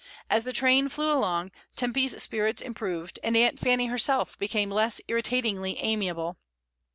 [0.31, 5.77] As the train flew along, Temp/s spirits improved, and Aunt Fanny herself became less irritatingly
[5.77, 6.39] amiable.